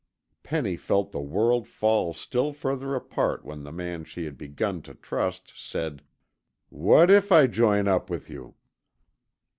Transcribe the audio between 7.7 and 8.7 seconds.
up with you?"